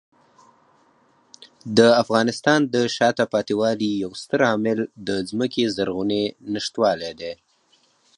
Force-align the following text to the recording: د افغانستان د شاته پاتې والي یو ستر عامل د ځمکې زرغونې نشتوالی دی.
د 1.77 1.79
افغانستان 2.03 2.59
د 2.73 2.75
شاته 2.95 3.25
پاتې 3.33 3.53
والي 3.61 3.91
یو 4.03 4.11
ستر 4.21 4.41
عامل 4.49 4.79
د 5.07 5.09
ځمکې 5.29 5.63
زرغونې 5.75 6.23
نشتوالی 6.53 7.11
دی. 7.19 7.33